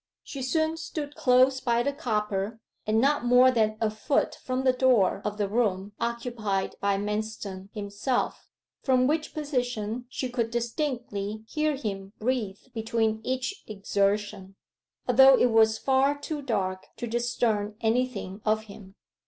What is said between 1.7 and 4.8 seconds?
the copper, and not more than a foot from the